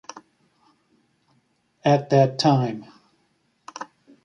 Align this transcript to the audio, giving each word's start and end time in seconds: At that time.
At 1.85 2.09
that 2.09 2.39
time. 2.39 2.87